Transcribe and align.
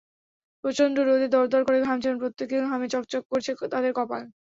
প্রচণ্ড 0.63 0.95
রোদে 0.99 1.27
দরদর 1.29 1.61
করে 1.67 1.79
ঘামছেন 1.81 2.15
প্রত্যেকে, 2.21 2.55
ঘামে 2.67 2.87
চকচক 2.93 3.23
করছে 3.31 3.51
তাদের 3.73 3.91
কপাল। 3.95 4.23